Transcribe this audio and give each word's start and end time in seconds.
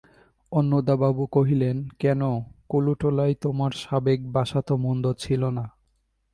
অন্নদাবাবু 0.51 1.23
কহিলেন, 1.31 1.77
কেন, 1.99 2.21
কলুটোলায় 2.69 3.35
তোমার 3.41 3.71
সাবেক 3.71 4.19
বাসা 4.31 4.59
তো 4.61 4.73
মন্দ 4.77 5.05
ছিল 5.13 5.41
না। 5.49 5.65